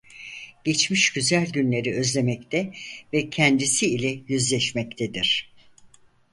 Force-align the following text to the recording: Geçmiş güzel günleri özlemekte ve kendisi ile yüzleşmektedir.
Geçmiş 0.63 1.13
güzel 1.13 1.51
günleri 1.51 1.93
özlemekte 1.95 2.73
ve 3.13 3.29
kendisi 3.29 3.93
ile 3.95 4.19
yüzleşmektedir. 4.27 5.53